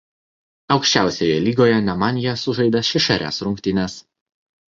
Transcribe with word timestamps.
Aukščiausioje 0.75 1.35
lygoje 1.47 1.75
Nemanja 1.89 2.35
sužaidė 2.45 2.83
šešerias 2.89 3.39
rungtynes. 3.49 4.01